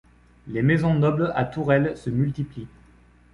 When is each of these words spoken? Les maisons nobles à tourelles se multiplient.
Les 0.47 0.63
maisons 0.63 0.95
nobles 0.95 1.31
à 1.35 1.45
tourelles 1.45 1.95
se 1.95 2.09
multiplient. 2.09 2.65